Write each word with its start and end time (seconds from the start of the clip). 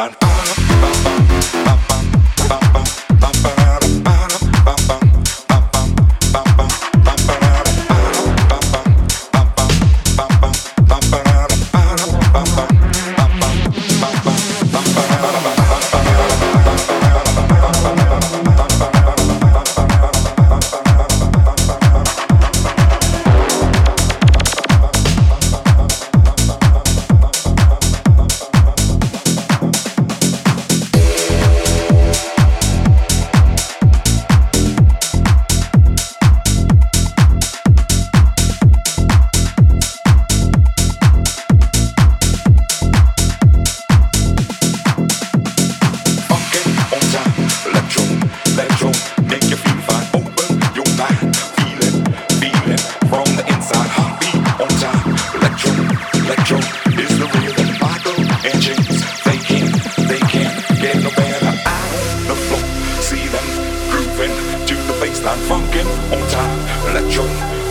plan. 0.00 0.29
bassline 65.20 65.40
funkin' 65.48 65.86
on 66.12 66.30
time. 66.30 66.60
Electro, 66.88 67.24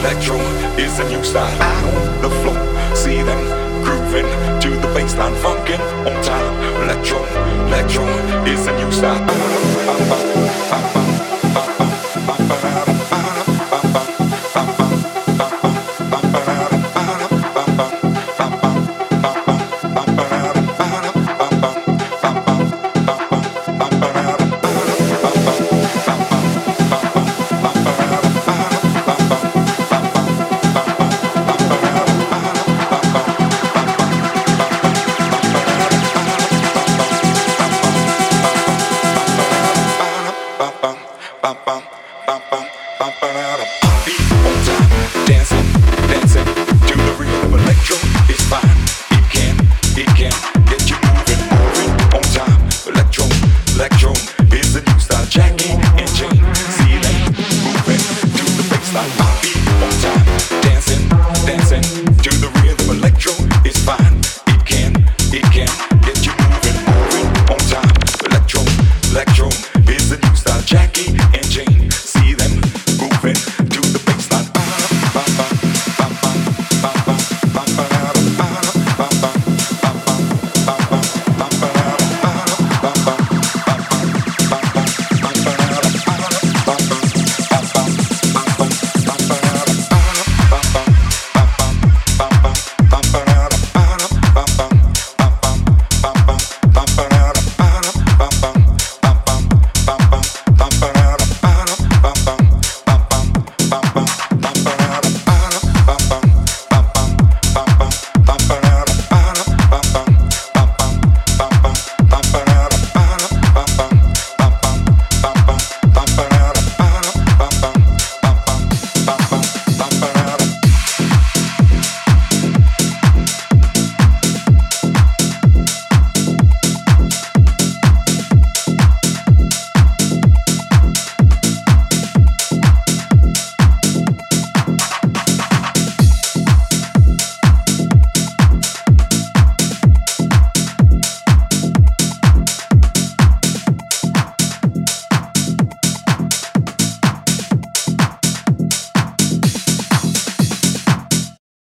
electro 0.00 0.36
is 0.78 0.96
the 0.98 1.08
new 1.08 1.22
style. 1.22 1.62
On 1.86 2.22
the 2.22 2.30
floor, 2.42 2.96
see 2.96 3.22
them 3.22 3.40
grooving 3.84 4.26
to 4.60 4.70
the 4.70 4.88
bassline 4.88 5.34
funkin' 5.36 5.80
on 6.06 6.22
time. 6.22 6.82
Electro, 6.82 7.24
electro 7.66 8.04
is 8.46 8.64
the 8.66 8.76
new 8.76 8.90
style. 8.90 9.35